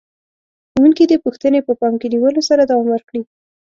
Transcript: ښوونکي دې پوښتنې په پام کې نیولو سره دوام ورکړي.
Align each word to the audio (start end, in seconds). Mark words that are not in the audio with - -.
ښوونکي 0.71 1.03
دې 1.09 1.17
پوښتنې 1.25 1.59
په 1.67 1.73
پام 1.79 1.93
کې 1.99 2.07
نیولو 2.13 2.41
سره 2.49 2.61
دوام 2.63 2.87
ورکړي. 2.91 3.21